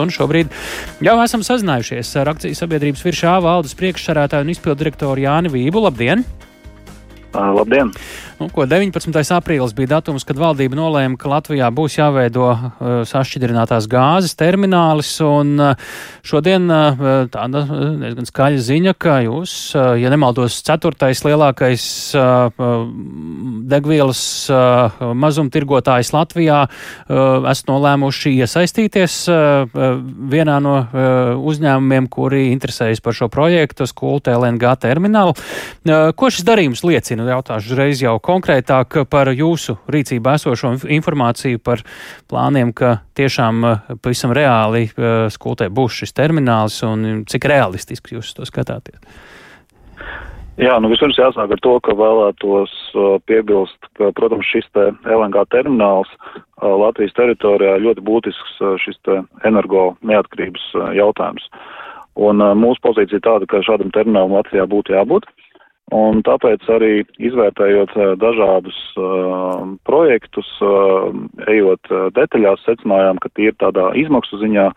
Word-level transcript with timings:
Un 0.00 0.12
šobrīd 0.14 0.52
jau 1.04 1.16
esam 1.24 1.44
sazinājušies 1.46 2.12
ar 2.20 2.32
akcijas 2.34 2.60
sabiedrības 2.62 3.04
viršā 3.06 3.36
valdes 3.44 3.76
priekšsarētāju 3.78 4.46
un 4.46 4.54
izpildu 4.54 4.82
direktoru 4.84 5.24
Jāni 5.24 5.52
Vību. 5.52 5.84
Labdien! 5.86 6.24
Labdien! 7.34 7.92
Nu, 8.40 8.46
ko 8.48 8.64
19. 8.64 9.12
aprīlis 9.36 9.74
bija 9.76 9.98
datums, 9.98 10.24
kad 10.24 10.38
valdība 10.40 10.72
nolēma, 10.78 11.18
ka 11.20 11.28
Latvijā 11.28 11.66
būs 11.76 11.98
jāveido 11.98 12.46
uh, 12.48 12.68
sašķidrinātās 13.04 13.84
gāzes 13.92 14.32
terminālis. 14.40 15.10
Un, 15.20 15.50
uh, 15.60 15.90
šodien 16.24 16.64
uh, 16.72 17.02
tāda 17.28 17.60
diezgan 18.00 18.24
skaļa 18.30 18.62
ziņa, 18.64 18.94
ka 18.96 19.18
jūs, 19.26 19.52
uh, 19.76 19.90
ja 20.00 20.08
nemaldos, 20.08 20.56
ceturtais 20.64 21.20
lielākais 21.26 21.84
uh, 22.16 22.48
degvielas 23.68 24.22
uh, 24.48 25.04
mazumtirgotājs 25.20 26.14
Latvijā, 26.16 26.62
uh, 26.64 27.44
esat 27.52 27.68
nolēmuši 27.68 28.32
iesaistīties 28.40 29.18
uh, 29.28 29.68
vienā 30.32 30.56
no 30.64 30.78
uh, 30.78 31.34
uzņēmumiem, 31.44 32.08
kuri 32.08 32.46
interesējas 32.54 33.04
par 33.04 33.20
šo 33.20 33.28
projektu, 33.28 33.84
Skulta 33.84 34.32
LNG 34.40 34.72
terminālu. 34.88 35.36
Uh, 35.36 36.08
ko 36.16 36.32
šis 36.32 36.48
darījums 36.48 36.86
liecina? 36.88 37.28
Jautāšu 37.36 37.76
reiz 37.76 38.00
jau 38.00 38.16
konkrētāk 38.30 39.02
par 39.10 39.32
jūsu 39.34 39.76
rīcībā 39.90 40.36
esošo 40.38 40.76
informāciju 40.86 41.60
par 41.64 41.82
plāniem, 42.30 42.72
ka 42.76 43.00
tiešām 43.18 43.66
eh, 43.66 43.90
pavisam 44.02 44.34
reāli 44.36 44.86
eh, 44.86 45.26
skoltē 45.32 45.70
būs 45.74 46.02
šis 46.02 46.14
termināls 46.16 46.80
un 46.86 47.24
cik 47.28 47.50
realistiski 47.50 48.18
jūs 48.18 48.34
to 48.36 48.46
skatāties? 48.48 49.02
Jā, 50.60 50.74
nu 50.82 50.90
vispirms 50.92 51.16
jāsāk 51.16 51.54
ar 51.54 51.60
to, 51.64 51.72
ka 51.80 51.94
vēlētos 51.96 52.72
uh, 52.92 53.14
piebilst, 53.24 53.78
ka, 53.96 54.10
protams, 54.12 54.44
šis 54.50 54.66
te 54.76 54.90
LNG 55.08 55.46
termināls 55.54 56.10
uh, 56.20 56.74
Latvijas 56.82 57.14
teritorijā 57.16 57.78
ļoti 57.80 58.04
būtisks 58.04 58.58
uh, 58.60 58.74
šis 58.82 58.98
te 59.08 59.22
energo 59.48 59.94
neatkarības 60.04 60.66
jautājums. 60.98 61.46
Un 62.20 62.44
mūsu 62.60 62.82
pozīcija 62.84 63.22
tāda, 63.24 63.48
ka 63.48 63.62
šādam 63.64 63.88
terminālam 63.94 64.34
Latvijā 64.36 64.66
būtu 64.68 64.92
jābūt. 64.92 65.30
Un 65.90 66.20
tāpēc 66.22 66.66
arī 66.70 66.92
izvērtējot 67.18 67.94
eh, 67.98 68.12
dažādus 68.22 68.78
uh, 68.94 69.64
projektus, 69.88 70.46
uh, 70.62 71.10
ejot 71.50 71.90
detaļās, 72.14 72.62
secinājām, 72.66 73.18
ka 73.22 73.30
tie 73.34 73.50
ir 73.50 73.56
tādā 73.58 73.88
izmaksu 73.98 74.38
ziņā 74.38 74.68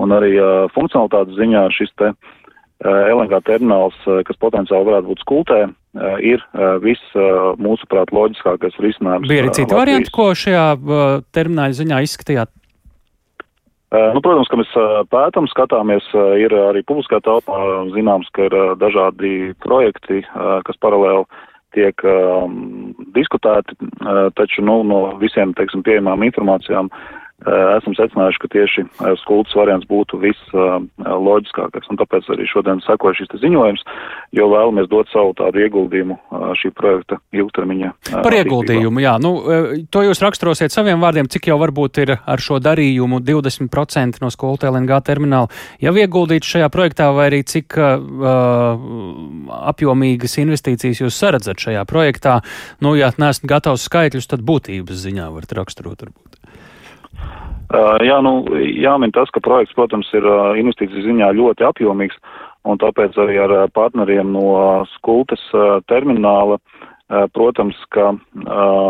un 0.00 0.16
arī 0.16 0.32
uh, 0.40 0.64
funkcionalitātes 0.72 1.36
ziņā 1.36 1.68
šis 1.76 1.92
te 2.00 2.12
LNG 2.84 3.38
termināls, 3.48 3.96
kas 4.28 4.36
potenciāli 4.36 4.84
varētu 4.84 5.08
būt 5.08 5.22
skultē, 5.22 5.62
ir 6.20 6.42
viss, 6.84 7.14
mūsuprāt, 7.56 8.12
loģiskākais 8.12 8.76
risinājums. 8.84 9.24
Bija 9.30 9.46
arī 9.46 9.54
citi 9.56 9.78
varianti, 9.78 10.12
ko 10.12 10.26
šajā 10.36 10.66
termināļa 11.32 11.78
ziņā 11.78 12.02
izskatījāt? 12.04 12.52
Nu, 13.94 14.18
protams, 14.18 14.48
ka 14.50 14.58
mēs 14.58 14.72
pētām, 15.14 15.46
skatāmies, 15.46 16.06
ir 16.42 16.50
arī 16.58 16.82
publiskā 16.82 17.20
telpā 17.22 17.58
zināms, 17.94 18.26
ka 18.34 18.48
ir 18.48 18.56
dažādi 18.80 19.52
projekti, 19.62 20.24
kas 20.66 20.80
paralēli 20.82 21.22
tiek 21.76 22.02
um, 22.08 22.56
diskutēti, 23.14 23.76
taču 24.38 24.64
nu, 24.64 24.80
no 24.86 25.00
visiem, 25.20 25.52
teiksim, 25.54 25.84
pieejamām 25.86 26.24
informācijām 26.26 26.90
esam 27.44 27.92
secinājuši, 27.96 28.40
ka 28.40 28.48
tieši 28.52 28.84
skultas 29.20 29.54
variants 29.56 29.86
būtu 29.88 30.18
visloģiskākais. 30.22 31.88
Un 31.92 31.98
tāpēc 32.00 32.30
arī 32.32 32.46
šodien 32.48 32.80
sekoja 32.84 33.18
šis 33.18 33.34
ziņojums, 33.42 33.84
jo 34.36 34.48
vēlamies 34.50 34.88
dot 34.90 35.10
savu 35.12 35.34
tādu 35.36 35.60
ieguldījumu 35.66 36.16
šī 36.56 36.72
projekta 36.76 37.20
ilgtermiņa. 37.36 37.92
Par 38.24 38.36
ieguldījumu, 38.38 39.02
jā. 39.04 39.16
Nu, 39.22 39.34
to 39.92 40.04
jūs 40.06 40.22
raksturosiet 40.24 40.74
saviem 40.74 41.02
vārdiem, 41.04 41.28
cik 41.28 41.50
jau 41.52 41.58
varbūt 41.60 42.00
ir 42.06 42.14
ar 42.16 42.42
šo 42.42 42.58
darījumu 42.64 43.20
20% 43.26 44.22
no 44.24 44.32
skulta 44.32 44.72
LNG 44.72 45.00
termināla 45.06 45.52
jau 45.82 45.92
ieguldīts 45.92 46.56
šajā 46.56 46.70
projektā, 46.72 47.10
vai 47.14 47.28
arī 47.30 47.42
cik 47.46 47.76
uh, 47.76 48.00
apjomīgas 49.74 50.38
investīcijas 50.40 51.04
jūs 51.04 51.20
saredzat 51.20 51.60
šajā 51.62 51.84
projektā. 51.88 52.40
Nu, 52.80 52.96
ja 52.96 53.12
neesat 53.20 53.44
gatavs 53.48 53.84
skaitļus, 53.90 54.32
tad 54.32 54.44
būtības 54.46 55.04
ziņā 55.04 55.28
varat 55.36 55.52
raksturot 55.60 56.06
varbūt. 56.06 56.45
Uh, 57.66 57.96
jā, 58.06 58.20
nu, 58.22 58.44
jāmin 58.54 59.10
tas, 59.10 59.30
ka 59.34 59.42
projekts, 59.42 59.74
protams, 59.74 60.06
ir 60.14 60.26
uh, 60.26 60.54
investīciju 60.58 61.02
ziņā 61.08 61.32
ļoti 61.34 61.66
apjomīgs, 61.66 62.18
un 62.66 62.78
tāpēc 62.78 63.18
arī 63.18 63.40
ar 63.42 63.54
uh, 63.54 63.64
partneriem 63.74 64.30
no 64.34 64.84
skultes 64.96 65.42
termināla, 65.90 66.60
protams, 67.06 67.78
ka 67.94 68.08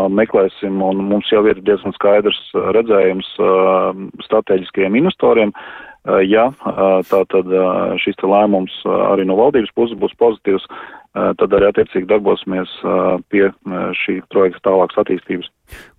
meklēsim, 0.09 0.79
un 0.81 1.03
mums 1.05 1.27
jau 1.29 1.43
ir 1.45 1.59
diezgan 1.61 1.93
skaidrs 1.93 2.39
redzējums 2.73 3.27
strateģiskajiem 4.25 4.97
investoriem, 4.97 5.51
ja 6.25 6.47
tā 7.11 7.19
tad 7.29 7.53
šis 8.01 8.17
lēmums 8.25 8.73
arī 9.11 9.27
no 9.29 9.37
valdības 9.37 9.69
puses 9.77 10.01
būs 10.01 10.17
pozitīvs, 10.17 10.65
tad 11.39 11.53
arī 11.57 11.69
attiecīgi 11.71 12.09
darbosimies 12.09 12.71
pie 13.31 13.47
šī 14.03 14.19
projekta 14.31 14.69
tālākas 14.69 15.01
attīstības. 15.03 15.51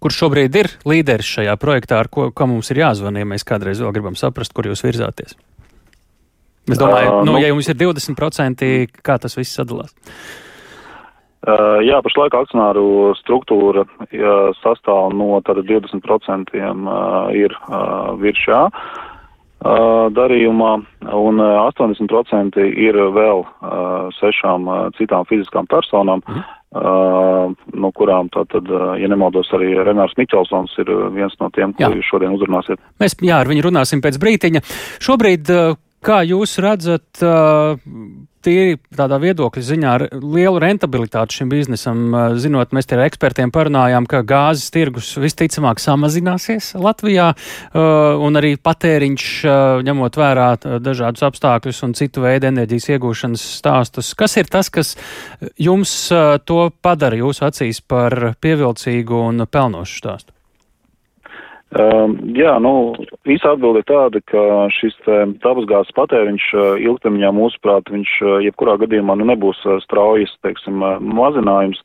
Kurš 0.03 0.23
šobrīd 0.23 0.59
ir 0.61 0.71
līderis 0.89 1.29
šajā 1.39 1.55
projektā, 1.61 2.01
ar 2.03 2.11
ko, 2.13 2.31
ko 2.33 2.49
mums 2.51 2.71
ir 2.73 2.83
jāzvan, 2.85 3.19
ja 3.21 3.29
mēs 3.29 3.47
kādreiz 3.49 3.83
vēl 3.83 3.95
gribam 3.97 4.19
saprast, 4.19 4.55
kur 4.57 4.71
jūs 4.71 4.85
virzāties? 4.87 5.37
Es 6.69 6.77
domāju, 6.81 7.09
uh, 7.09 7.23
nu, 7.25 7.33
nu, 7.33 7.41
ja 7.41 7.49
jums 7.49 7.69
ir 7.73 7.79
20%, 7.81 8.69
kā 9.05 9.17
tas 9.21 9.37
viss 9.39 9.57
sadalās? 9.57 9.95
Uh, 11.39 11.79
jā, 11.87 12.01
pašlaik 12.05 12.35
akcionāru 12.35 13.15
struktūra 13.21 13.87
jā, 14.13 14.35
sastāv 14.59 15.15
no 15.17 15.39
tāda 15.47 15.63
20% 15.65 16.51
uh, 16.59 17.31
ir 17.33 17.55
uh. 17.71 18.19
Uh, 18.19 18.73
darījumā, 19.59 20.73
un 21.19 21.43
80% 21.43 22.61
ir 22.69 22.99
vēl 23.17 23.43
sešām 24.19 24.71
citām 24.99 25.27
fiziskām 25.27 25.67
personām, 25.67 26.23
mhm. 26.23 27.57
no 27.83 27.91
kurām 27.97 28.31
tātad, 28.35 28.71
ja 29.01 29.11
nemaldos, 29.11 29.51
arī 29.57 29.73
Renārs 29.83 30.15
Miķelsons 30.21 30.79
ir 30.85 30.93
viens 31.17 31.35
no 31.41 31.51
tiem, 31.51 31.75
ko 31.75 31.91
jūs 31.97 32.11
šodien 32.13 32.37
uzrunāsiet. 32.39 32.79
Mēs, 33.03 33.19
jā, 33.19 33.41
ar 33.43 33.51
viņu 33.51 33.67
runāsim 33.67 34.05
pēc 34.05 34.21
brītiņa. 34.23 34.63
Šobrīd, 35.03 35.51
kā 36.05 36.23
jūs 36.27 36.59
redzat, 36.63 37.23
tīri 38.45 38.77
tādā 38.95 39.19
viedokļa 39.21 39.63
ziņā 39.67 39.93
lielu 40.23 40.61
rentabilitāti 40.63 41.41
šim 41.41 41.51
biznesam, 41.51 42.15
zinot, 42.39 42.73
mēs 42.77 42.89
te 42.89 42.97
ar 42.97 43.05
ekspertiem 43.09 43.51
parunājām, 43.55 44.07
ka 44.09 44.23
gāzes 44.27 44.71
tirgus 44.75 45.11
visticamāk 45.21 45.83
samazināsies 45.83 46.71
Latvijā, 46.79 47.33
un 47.75 48.41
arī 48.41 48.55
patēriņš, 48.63 49.27
ņemot 49.89 50.21
vērā 50.23 50.49
dažādus 50.85 51.27
apstākļus 51.29 51.85
un 51.89 51.99
citu 51.99 52.25
veidu 52.25 52.51
enerģijas 52.53 52.91
iegūšanas 52.95 53.51
stāstus. 53.59 54.15
Kas 54.19 54.39
ir 54.41 54.51
tas, 54.53 54.71
kas 54.71 54.95
jums 55.59 55.99
to 56.49 56.63
padara 56.83 57.19
jūsu 57.21 57.49
acīs 57.51 57.83
par 57.83 58.35
pievilcīgu 58.41 59.23
un 59.29 59.49
pelnošu 59.51 60.03
stāstu? 60.05 60.38
Um, 61.69 62.15
jā, 62.33 62.55
nu, 62.65 62.95
īsa 63.29 63.53
atbilde 63.53 63.83
ir 63.83 63.89
tāda, 63.91 64.23
ka 64.31 64.43
šis 64.73 64.95
dabasgāzes 65.43 65.93
patēriņš 65.99 66.47
ilgtermiņā, 66.81 67.33
mūsuprāt, 67.37 67.93
viņš 67.93 68.13
jebkurā 68.47 68.79
gadījumā 68.81 69.19
nu, 69.21 69.27
nebūs 69.29 69.61
straujas, 69.85 70.33
teiksim, 70.47 70.81
mazinājums, 71.05 71.83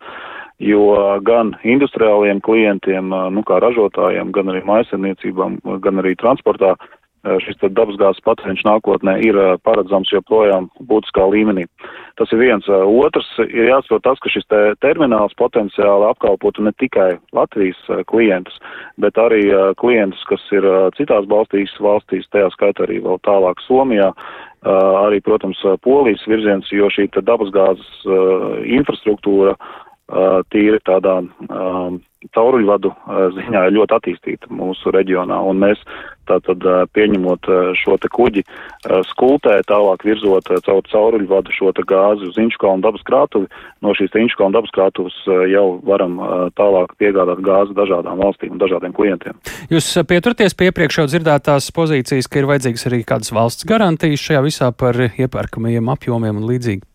jo 0.63 0.87
gan 1.27 1.51
industriāliem 1.67 2.39
klientiem, 2.45 3.11
nu, 3.11 3.43
kā 3.43 3.59
ražotājiem, 3.59 4.31
gan 4.31 4.53
arī 4.53 4.63
maisaimniecībām, 4.69 5.59
gan 5.83 5.99
arī 5.99 6.15
transportā 6.15 6.77
šis 7.23 7.59
dabasgāzes 7.63 8.23
patēriņš 8.25 8.63
nākotnē 8.67 9.15
ir 9.23 9.37
paredzams 9.63 10.11
joprojām 10.11 10.67
būtiskā 10.89 11.25
līmenī. 11.31 11.65
Tas 12.19 12.31
ir 12.35 12.41
viens. 12.41 12.67
Otrs 12.67 13.29
ir 13.47 13.69
jāsaprot 13.71 14.03
tas, 14.05 14.19
ka 14.21 14.31
šis 14.33 14.47
te 14.51 14.61
termināls 14.83 15.35
potenciāli 15.39 16.09
apkalpotu 16.11 16.65
ne 16.65 16.73
tikai 16.79 17.13
Latvijas 17.35 17.79
klientus, 18.11 18.59
bet 19.01 19.17
arī 19.21 19.45
klientus, 19.79 20.23
kas 20.29 20.43
ir 20.55 20.67
citās 20.99 21.29
balstīs 21.31 21.73
valstīs, 21.79 22.27
tajā 22.35 22.51
skaitā 22.53 22.87
arī 22.87 22.99
vēl 23.05 23.21
tālāk 23.25 23.63
Somijā, 23.67 24.11
arī, 24.63 25.19
protams, 25.23 25.59
Polijas 25.83 26.23
virziens, 26.27 26.69
jo 26.71 26.87
šī 26.91 27.09
dabasgāzes 27.19 28.03
infrastruktūra 28.77 29.55
tīri 30.53 30.79
tādā 30.83 31.21
cauruļvadu 32.33 32.89
ziņā 33.35 33.61
ir 33.67 33.75
ļoti 33.75 33.95
attīstīta 33.97 34.51
mūsu 34.51 34.91
reģionā, 34.95 35.35
un 35.43 35.59
mēs 35.59 35.79
tātad 36.27 36.63
pieņemot 36.95 37.49
šo 37.75 37.97
te 37.99 38.07
kuģi 38.11 38.45
skultē, 39.09 39.57
tālāk 39.67 40.05
virzot 40.07 40.47
caur 40.63 40.85
cauruļvadu 40.87 41.51
šo 41.51 41.73
te 41.75 41.83
gāzi 41.87 42.29
uz 42.29 42.39
Inčkalnu 42.39 42.83
dabas 42.85 43.03
krātuvi, 43.07 43.49
no 43.83 43.91
šīs 43.97 44.15
Inčkalnu 44.21 44.55
dabas 44.55 44.71
krātuves 44.75 45.17
jau 45.51 45.65
varam 45.83 46.15
tālāk 46.55 46.95
piegādāt 46.99 47.43
gāzi 47.43 47.75
dažādām 47.75 48.23
valstīm 48.23 48.55
un 48.55 48.63
dažādiem 48.63 48.95
klientiem. 48.95 49.35
Jūs 49.71 49.91
pieturties 50.07 50.55
pie 50.55 50.71
iepriekš 50.71 51.01
jau 51.01 51.09
dzirdētās 51.11 51.71
pozīcijas, 51.75 52.31
ka 52.31 52.39
ir 52.39 52.47
vajadzīgas 52.53 52.87
arī 52.87 53.03
kādas 53.07 53.35
valsts 53.35 53.67
garantijas 53.67 54.23
šajā 54.23 54.47
visā 54.47 54.71
par 54.71 54.99
iepērkamajiem 55.11 55.91
apjomiem 55.95 56.39
un 56.39 56.49
līdzīgi? 56.53 56.87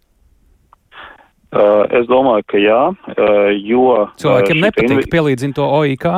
Uh, 1.48 1.86
es 1.96 2.04
domāju, 2.10 2.44
ka 2.44 2.60
jā, 2.60 2.80
uh, 2.92 3.46
jo. 3.56 3.84
Cilvēkiem 4.20 4.60
nepatīk 4.66 4.90
invi... 4.98 5.06
pielīdzina 5.12 5.56
to 5.56 5.68
OIK? 5.78 6.10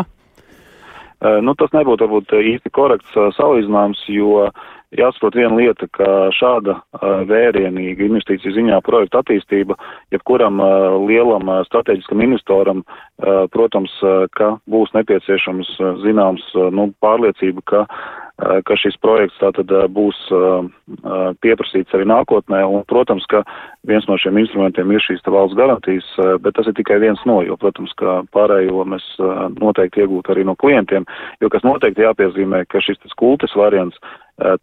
nu, 1.21 1.53
tas 1.61 1.69
nebūtu 1.77 2.07
varbūt 2.07 2.33
īsti 2.33 2.71
korekts 2.73 3.17
salīdzinājums, 3.37 4.07
jo 4.09 4.47
jāsaprot 4.97 5.37
viena 5.37 5.53
lieta, 5.59 5.85
ka 5.93 6.31
šāda 6.33 6.79
vērienīga 7.29 8.07
investīcija 8.07 8.55
ziņā 8.57 8.79
projekta 8.87 9.21
attīstība, 9.21 9.77
jebkuram 10.15 10.63
lielam 11.05 11.53
strateģiskam 11.69 12.25
investoram, 12.25 12.81
protams, 13.53 13.93
ka 14.33 14.55
būs 14.71 14.97
nepieciešams 14.97 15.75
zināms 16.07 16.47
nu, 16.73 16.89
pārliecība, 17.05 17.67
ka 17.69 17.85
ka 18.41 18.77
šis 18.79 18.97
projekts 19.03 19.39
tātad 19.41 19.73
būs 19.95 20.19
pieprasīts 21.45 21.97
arī 21.97 22.07
nākotnē, 22.09 22.63
un, 22.67 22.85
protams, 22.89 23.27
ka 23.31 23.43
viens 23.89 24.07
no 24.09 24.17
šiem 24.21 24.39
instrumentiem 24.43 24.93
ir 24.95 25.05
šīs 25.05 25.25
valsts 25.27 25.59
garantijas, 25.59 26.09
bet 26.45 26.57
tas 26.57 26.71
ir 26.71 26.77
tikai 26.79 27.01
viens 27.03 27.21
no, 27.29 27.41
jo, 27.47 27.57
protams, 27.61 27.93
ka 28.01 28.21
pārējo 28.35 28.87
mēs 28.89 29.07
noteikti 29.61 30.05
iegūtu 30.05 30.35
arī 30.35 30.47
no 30.49 30.57
klientiem, 30.61 31.07
jo 31.41 31.53
kas 31.53 31.67
noteikti 31.67 32.07
jāpiezīmē, 32.07 32.65
ka 32.71 32.83
šis 32.85 33.01
kultes 33.21 33.57
variants 33.59 34.01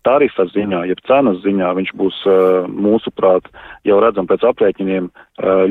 tarifa 0.06 0.48
ziņā, 0.52 0.84
jeb 0.90 1.02
cenas 1.08 1.40
ziņā, 1.44 1.72
viņš 1.78 1.94
būs 2.00 2.18
mūsuprāt, 2.72 3.50
jau 3.88 4.00
redzam 4.02 4.28
pēc 4.30 4.46
aprēķiniem, 4.50 5.10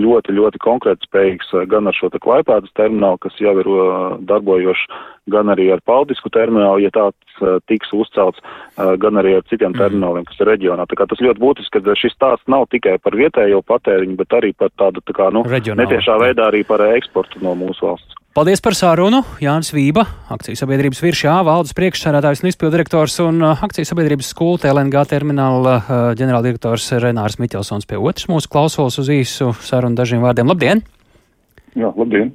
ļoti, 0.03 0.35
ļoti 0.37 0.61
konkrēti 0.63 1.09
spējīgs 1.09 1.55
gan 1.71 1.91
ar 1.91 1.97
šo 1.97 2.11
te 2.15 2.21
klaipēdas 2.23 2.75
terminālu, 2.79 3.19
kas 3.23 3.39
jau 3.43 3.57
ir 3.59 3.71
darbojošs, 4.29 4.85
gan 5.33 5.51
arī 5.51 5.73
ar 5.75 5.83
Paldisku 5.87 6.31
terminālu, 6.31 6.85
ja 6.85 6.93
tāds 6.95 7.43
tiks 7.67 7.91
uzcelts, 7.97 8.43
gan 8.77 9.19
arī 9.19 9.37
ar 9.41 9.47
citiem 9.51 9.73
mhm. 9.75 9.81
termināliem, 9.83 10.29
kas 10.29 10.39
ir 10.43 10.53
reģionā. 10.53 10.87
Tā 10.87 11.01
kā 11.01 11.09
tas 11.11 11.23
ļoti 11.25 11.43
būtiski, 11.43 11.83
ka 11.83 11.99
šis 11.99 12.15
stāsts 12.15 12.53
nav 12.53 12.69
tikai 12.75 12.99
par 13.03 13.19
vietējo 13.19 13.63
patēriņu, 13.67 14.19
bet 14.23 14.39
arī 14.39 14.53
par 14.55 14.71
tādu, 14.79 15.03
tā 15.03 15.17
kā, 15.17 15.33
nu, 15.35 15.43
Reģionāli. 15.47 15.83
netiešā 15.83 16.21
veidā 16.23 16.51
arī 16.53 16.63
par 16.69 16.85
eksportu 16.93 17.43
no 17.43 17.57
mūsu 17.59 17.91
valsts. 17.91 18.23
Paldies 18.37 18.61
par 18.61 18.75
sārunu. 18.77 19.23
Jānis 19.41 19.71
Vība, 19.73 20.03
akcijas 20.29 20.61
sabiedrības 20.61 20.99
viršā, 21.01 21.39
valdes 21.47 21.73
priekšsādātājs 21.79 22.43
un 22.43 22.51
izpildirektors 22.51 23.15
un 23.25 23.41
akcijas 23.49 23.89
sabiedrības 23.95 24.29
skulta 24.35 24.69
LNG 24.75 25.07
termināla 25.09 25.79
ģenerāldirektors 26.21 26.91
Renārs 27.01 27.39
Miķelsons 27.41 27.89
pie 27.89 27.97
otras 27.97 28.29
mūsu 28.29 28.53
klausos 28.53 29.01
uz 29.01 29.09
īsu 29.09 29.55
sarunu 29.65 29.97
dažiem 29.97 30.21
vārdiem. 30.21 30.53
Labdien! 30.53 30.85
Jā, 31.77 31.91
labdien! 31.93 32.31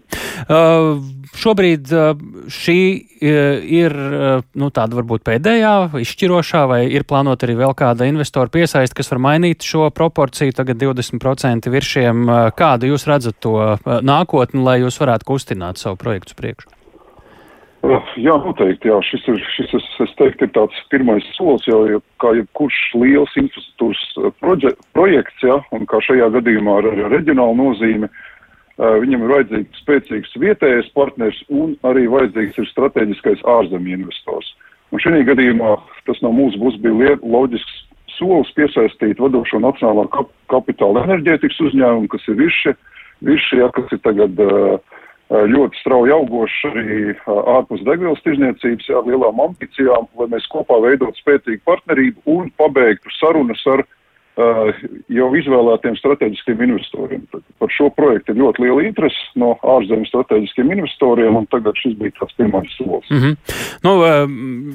Uh, 0.46 1.00
šobrīd 1.38 1.90
uh, 1.96 2.12
šī 2.54 2.78
uh, 2.94 3.64
ir 3.66 3.96
uh, 3.96 4.44
nu, 4.54 4.70
tāda 4.74 5.00
varbūt 5.00 5.24
pēdējā, 5.26 5.72
izšķirošā, 6.04 6.62
vai 6.70 6.82
ir 6.94 7.08
plānota 7.10 7.48
arī 7.48 7.56
vēl 7.64 7.74
kāda 7.78 8.06
investora 8.10 8.54
piesaista, 8.54 9.00
kas 9.00 9.10
var 9.10 9.22
mainīt 9.26 9.66
šo 9.66 9.90
proporciju, 9.98 10.54
tagad 10.54 10.78
20% 10.84 11.74
viršiem. 11.74 12.22
Uh, 12.28 12.52
kādu 12.54 12.92
jūs 12.94 13.08
redzat 13.10 13.42
to 13.42 13.58
uh, 13.58 13.98
nākotni, 14.06 14.62
lai 14.62 14.78
jūs 14.84 15.02
varētu 15.02 15.32
kustināt 15.34 15.82
savu 15.82 15.98
projektu 16.02 16.38
priekšu? 16.38 16.70
Uh, 17.82 17.98
jā, 18.22 18.38
noteikti. 18.38 18.92
Jā. 18.94 19.00
Šis 19.02 19.26
ir, 19.32 19.42
šis, 19.56 19.74
es, 19.80 19.94
es 20.06 20.18
teiktu, 20.22 20.46
ir 20.46 20.54
tāds 20.54 20.84
pirmais 20.94 21.26
solis, 21.34 21.66
jau, 21.66 21.82
jau 21.90 22.04
kā 22.22 22.36
jebkurš 22.38 22.82
liels 23.02 23.34
infrastruktūras 23.42 24.04
uh, 24.22 24.76
projekts, 24.94 25.42
jā, 25.42 25.58
un 25.74 25.90
kā 25.90 26.04
šajā 26.06 26.30
gadījumā 26.38 26.84
ar, 26.84 26.94
ar 26.94 27.18
reģionālu 27.18 27.58
nozīmi. 27.64 28.06
Uh, 28.06 28.28
Viņam 28.82 29.26
ir 29.26 29.32
vajadzīgs 29.36 29.82
spēcīgs 29.84 30.38
vietējais 30.42 30.88
partners 30.98 31.38
un 31.54 31.76
arī 31.86 32.08
vajadzīgs 32.10 32.58
ir 32.64 32.70
strateģiskais 32.72 33.44
ārzemju 33.46 34.00
investors. 34.00 34.48
Un 34.92 35.04
šī 35.04 35.22
gadījumā 35.28 35.76
tas 36.08 36.18
no 36.26 36.32
mūsu 36.34 36.58
puses 36.60 36.82
bija 36.82 37.14
loģisks 37.22 37.76
solis 38.18 38.50
piesaistīt 38.58 39.22
vadošo 39.22 39.62
nacionālā 39.62 40.08
kap 40.16 40.32
kapitāla 40.52 41.06
enerģētikas 41.06 41.62
uzņēmumu, 41.68 42.10
kas 42.12 42.26
ir 42.28 42.40
virši, 42.42 42.74
virši 43.30 43.62
ja, 43.62 43.70
kas 43.76 43.94
ir 43.94 44.02
tagad 44.04 44.42
ļoti 45.32 45.80
strauji 45.80 46.12
augošs 46.12 46.58
arī 46.72 47.14
ārpus 47.30 47.86
degvielas 47.88 48.20
tirzniecības, 48.26 48.90
jā, 48.90 49.00
lielām 49.08 49.40
ambīcijām, 49.46 50.10
lai 50.20 50.28
mēs 50.34 50.50
kopā 50.52 50.82
veidot 50.84 51.16
spēcīgu 51.22 51.64
partnerību 51.70 52.26
un 52.34 52.50
pabeigtu 52.60 53.14
sarunas 53.16 53.64
ar 53.72 53.86
jau 55.12 55.28
izvēlētiem 55.36 55.96
strateģiskiem 56.00 56.62
investoriem. 56.64 57.24
Par 57.60 57.72
šo 57.74 57.90
projektu 57.96 58.32
ir 58.32 58.40
ļoti 58.40 58.64
liela 58.64 58.84
interese 58.88 59.40
no 59.40 59.54
ārzemju 59.60 60.08
strateģiskiem 60.08 60.72
investoriem, 60.78 61.36
un 61.36 61.48
tagad 61.52 61.78
šis 61.82 61.98
bija 62.00 62.16
tāds 62.20 62.38
pirmais 62.40 62.72
solis. 62.78 63.10
Mm 63.12 63.20
-hmm. 63.20 63.36
nu, 63.84 63.96
uh, 64.00 64.24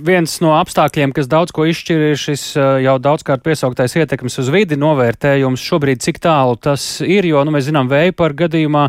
viens 0.06 0.40
no 0.44 0.52
apstākļiem, 0.60 1.12
kas 1.16 1.28
daudz 1.28 1.52
ko 1.52 1.64
izšķir, 1.64 2.10
ir 2.10 2.16
šis 2.16 2.56
uh, 2.56 2.76
jau 2.84 2.98
daudzkārt 2.98 3.42
piesauktais 3.42 3.96
ietekmes 3.96 4.38
uz 4.38 4.50
vidi 4.52 4.76
novērtējums. 4.76 5.64
Šobrīd 5.70 6.04
cik 6.04 6.20
tālu 6.20 6.56
tas 6.60 7.00
ir, 7.00 7.24
jo 7.24 7.44
nu, 7.44 7.50
mēs 7.50 7.70
zinām, 7.70 7.88
vēja 7.88 8.12
par 8.12 8.32
gadījumā 8.32 8.88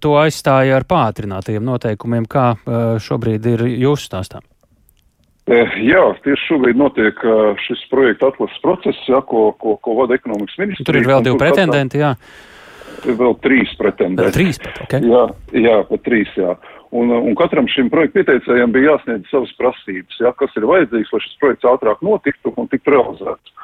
to 0.00 0.12
aizstāja 0.18 0.76
ar 0.76 0.84
pātrinātajiem 0.84 1.64
noteikumiem. 1.64 2.26
Kā 2.28 2.56
šobrīd 3.00 3.46
ir 3.46 3.64
jūsu 3.66 4.06
stāstām? 4.10 4.42
Eh, 5.46 5.74
jā, 5.86 6.02
tieši 6.24 6.42
šobrīd 6.48 6.78
notiek 6.80 7.20
eh, 7.22 7.60
šis 7.62 7.84
projekta 7.92 8.32
atlases 8.32 8.58
process, 8.64 9.02
jā, 9.06 9.20
ko, 9.30 9.52
ko, 9.62 9.76
ko 9.78 9.92
vada 10.00 10.16
ekonomikas 10.18 10.56
ministrs. 10.58 10.86
Tur 10.88 10.98
ir 10.98 11.06
vēl 11.06 11.22
divi 11.22 11.38
pretendenti, 11.38 12.00
jā. 12.02 12.16
Vēl 13.06 13.36
trīs 13.44 13.70
pretendenti. 13.78 14.24
Vēl 14.24 14.34
trīs 14.34 14.58
pat, 14.58 14.80
ok. 14.82 14.96
Jā, 15.06 15.20
jā, 15.62 15.76
pat 15.86 16.02
trīs, 16.02 16.32
jā. 16.34 16.56
Un, 16.96 17.12
un 17.14 17.36
katram 17.38 17.68
šim 17.70 17.92
projekta 17.92 18.24
pieteicējiem 18.24 18.74
bija 18.74 18.96
jāsniedz 18.96 19.30
savas 19.30 19.52
prasības, 19.60 20.18
jā, 20.24 20.32
kas 20.40 20.58
ir 20.58 20.66
vajadzīgs, 20.66 21.12
lai 21.14 21.22
šis 21.22 21.38
projekts 21.42 21.68
ātrāk 21.70 22.02
notiktu 22.06 22.50
un 22.56 22.70
tiktu 22.72 22.96
realizēts. 22.96 23.54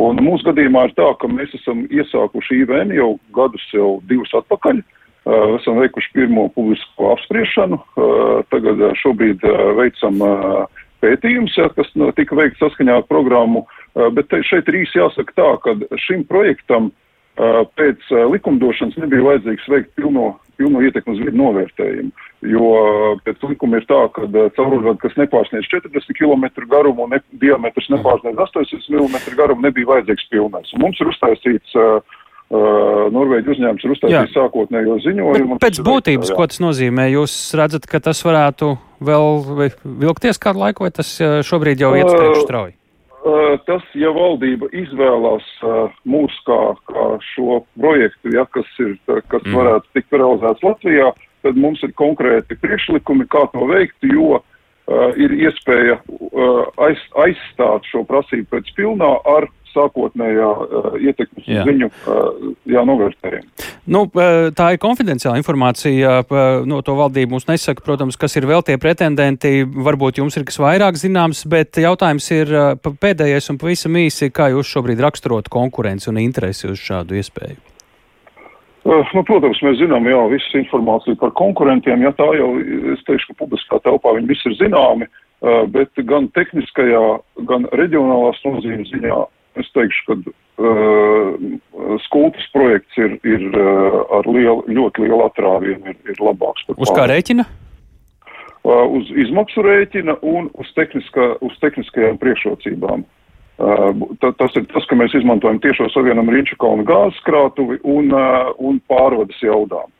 Un 0.00 0.20
mūsu 0.24 0.44
gadījumā 0.50 0.90
ir 0.90 0.94
tā, 0.98 1.08
ka 1.20 1.28
mēs 1.28 1.54
esam 1.56 1.86
iesākuši 1.88 2.60
IVN 2.66 2.92
jau 2.96 3.14
gadus 3.36 3.64
jau 3.72 3.94
divus 4.12 4.32
atpakaļ. 4.36 4.84
Uh, 5.20 5.56
esam 5.58 5.76
veikuši 5.76 6.12
pirmo 6.16 6.46
publisko 6.52 7.10
apspriešanu. 7.14 7.76
Uh, 7.76 8.40
tagad 8.52 8.80
uh, 8.80 8.94
šobrīd 8.96 9.44
veicam 9.76 10.22
uh, 10.24 10.79
pētījums, 11.02 11.56
ja, 11.58 11.68
kas 11.76 11.90
nu, 11.98 12.10
tika 12.16 12.38
veikts 12.38 12.60
saskaņā 12.62 13.00
ar 13.00 13.06
programmu, 13.10 13.66
bet 14.16 14.32
šeit 14.46 14.68
ir 14.70 14.82
īsi 14.84 15.00
jāsaka 15.00 15.36
tā, 15.36 15.50
ka 15.64 15.98
šim 16.06 16.26
projektam 16.28 16.90
pēc 17.78 18.10
likumdošanas 18.34 18.98
nebija 19.00 19.24
vajadzīgs 19.24 19.68
veikt 19.72 19.92
pilno, 19.96 20.34
pilno 20.60 20.82
ietekmes 20.84 21.22
vidu 21.22 21.38
novērtējumu, 21.40 22.10
jo 22.52 22.70
pēc 23.24 23.46
likuma 23.48 23.80
ir 23.80 23.86
tā, 23.88 24.00
ka 24.16 24.28
caurulvadu, 24.58 24.98
kas 25.00 25.16
nepārsniedz 25.16 25.68
40 25.72 26.18
km 26.18 26.48
garumu 26.68 27.06
un 27.06 27.14
ne, 27.16 27.22
diametrs 27.40 27.88
nepārsniedz 27.94 28.42
800 28.44 28.90
mm 28.92 29.38
garumu, 29.38 29.64
nebija 29.64 29.88
vajadzīgs 29.94 30.28
pilnais. 30.34 30.74
Un 30.76 30.84
mums 30.84 31.00
ir 31.00 31.12
uztaisīts 31.14 31.78
uh, 31.80 32.18
Uh, 32.50 33.04
Norvēģi 33.14 33.52
uzņēmums 33.52 33.84
ir 33.86 33.92
uzstādījis 33.94 34.32
sākotnējo 34.34 34.96
ziņojumu. 35.04 35.58
Bet 35.60 35.68
pēc 35.68 35.76
būtības, 35.86 36.32
ko 36.34 36.48
tas 36.50 36.58
nozīmē? 36.58 37.04
Jūs 37.12 37.34
redzat, 37.54 37.86
ka 37.86 38.00
tas 38.02 38.24
varētu 38.26 38.72
vēl 39.00 39.40
vilkties 39.84 40.40
kādu 40.42 40.64
laiku, 40.64 40.86
vai 40.86 40.92
tas 40.94 41.16
šobrīd 41.46 41.82
jau 41.82 41.94
iet 41.98 42.10
priekš 42.10 42.44
strauji? 42.44 42.76
Uh, 43.20 43.58
tas, 43.68 43.82
ja 44.00 44.08
valdība 44.16 44.70
izvēlās 44.72 45.44
uh, 45.60 45.90
mūs 46.08 46.32
kā, 46.46 46.56
kā 46.88 47.02
šo 47.34 47.58
projektu, 47.76 48.30
ja, 48.32 48.46
kas, 48.48 48.68
ir, 48.80 48.94
kas 49.04 49.42
mm. 49.44 49.58
varētu 49.58 49.92
tikt 49.92 50.16
realizēts 50.16 50.64
Latvijā, 50.64 51.10
tad 51.44 51.58
mums 51.60 51.82
ir 51.84 51.92
konkrēti 52.00 52.56
priekšlikumi, 52.62 53.26
kā 53.28 53.42
to 53.52 53.66
veikt, 53.68 54.08
jo 54.08 54.38
uh, 54.38 55.20
ir 55.20 55.36
iespēja 55.36 55.98
uh, 56.00 56.62
aiz, 56.86 57.02
aizstāt 57.26 57.90
šo 57.92 58.06
prasību 58.08 58.48
pēc 58.54 58.72
pilnā 58.78 59.12
ar 59.34 59.50
sākotnējā 59.74 60.48
uh, 60.50 60.88
ietekmes 61.00 61.48
jā. 61.48 61.64
ziņu 61.68 61.88
uh, 61.90 62.50
jā, 62.70 62.84
novērtējumu. 62.88 63.68
Nu, 63.90 64.04
tā 64.56 64.66
ir 64.74 64.80
konfidenciāla 64.82 65.40
informācija. 65.40 66.20
No 66.68 66.80
to 66.86 66.94
valdība 66.98 67.34
mums 67.34 67.48
nesaka, 67.48 67.82
protams, 67.82 68.18
kas 68.20 68.36
ir 68.38 68.46
vēl 68.46 68.62
tie 68.66 68.76
pretendenti. 68.78 69.64
Varbūt 69.64 70.20
jums 70.20 70.36
ir 70.38 70.44
kas 70.46 70.60
vairāk 70.62 71.00
zināms, 71.00 71.42
bet 71.50 71.80
jautājums 71.80 72.28
ir 72.36 72.52
pēdējais 72.78 73.50
un 73.50 73.58
pavisam 73.58 73.96
īsi, 73.98 74.30
kā 74.34 74.50
jūs 74.54 74.70
šobrīd 74.70 75.02
raksturot 75.02 75.50
konkurenci 75.50 76.12
un 76.12 76.20
interesi 76.22 76.68
uz 76.70 76.78
šādu 76.84 77.18
iespēju. 77.18 77.58
Nu, 78.84 79.24
protams, 79.28 79.60
mēs 79.64 79.80
zinām 79.80 80.06
jau 80.08 80.22
visu 80.32 80.56
informāciju 80.62 81.18
par 81.20 81.34
konkurentiem. 81.36 82.00
Ja 82.06 82.14
tā 82.16 82.30
jau, 82.38 82.54
es 82.94 83.02
teikšu, 83.08 83.32
ka 83.32 83.42
publiskā 83.42 83.80
telpā 83.84 84.14
viņi 84.16 84.30
visi 84.30 84.48
ir 84.48 84.56
zināmi, 84.60 85.08
bet 85.74 86.00
gan 86.08 86.30
tehniskajā, 86.36 87.02
gan 87.50 87.68
reģionālās 87.76 88.40
nozīmes 88.46 88.88
ziņā 88.94 89.20
Es 89.58 89.66
teikšu, 89.74 90.02
ka 90.06 90.14
uh, 90.62 91.32
skultas 92.06 92.46
projekts 92.54 93.00
ir, 93.00 93.16
ir 93.26 93.46
uh, 93.50 94.02
ar 94.20 94.28
lielu, 94.30 94.62
ļoti 94.70 95.06
lielu 95.06 95.24
atrāvienu, 95.26 95.90
ir, 95.90 95.98
ir 96.06 96.22
labāks 96.22 96.66
par 96.68 96.78
Uz 96.78 96.92
kā 96.94 97.08
rēķina? 97.10 97.46
Uh, 98.60 98.84
uz 99.00 99.08
izmaksu 99.16 99.64
rēķina 99.66 100.20
un 100.22 100.50
uz, 100.60 100.70
tehniskā, 100.76 101.32
uz 101.42 101.56
tehniskajām 101.64 102.20
priekšrocībām. 102.22 103.06
Uh, 103.60 103.90
ta, 104.22 104.30
tas 104.38 104.54
ir 104.56 104.68
tas, 104.70 104.86
ka 104.88 104.96
mēs 104.96 105.16
izmantojam 105.18 105.58
tiešo 105.64 105.90
savienam 105.92 106.30
Rīčakalnu 106.32 106.86
gāzes 106.88 107.18
krātuvi 107.26 107.80
un, 107.82 108.12
uh, 108.14 108.52
un 108.62 108.78
pārvades 108.88 109.40
jaudām. 109.44 109.90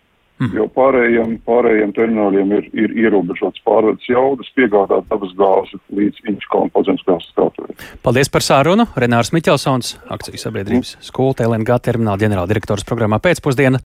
Mm. 0.40 0.54
Jo 0.56 0.64
pārējiem, 0.73 1.35
pārējiem 1.47 1.90
termināliem 1.92 2.52
ir, 2.56 2.68
ir 2.73 2.94
ierobežots 2.97 3.61
pārvades 3.61 4.06
jaudas 4.09 4.49
piegādāt 4.56 5.06
dabas 5.12 5.35
gāzi 5.37 5.76
līdz 5.94 6.25
Inčkalnu 6.32 6.73
pazemes 6.75 7.04
gāzes 7.06 7.28
skātuvē. 7.30 7.76
Paldies 8.02 8.32
par 8.32 8.42
sārunu. 8.42 8.88
Renārs 8.97 9.30
Miķelsons, 9.37 9.92
akcijas 10.11 10.49
sabiedrības 10.49 10.97
mm. 10.97 11.04
skulta 11.06 11.47
LNG 11.47 11.76
termināla 11.85 12.18
ģenerāldirektors 12.25 12.88
programmā 12.88 13.20
pēcpusdiena. 13.23 13.78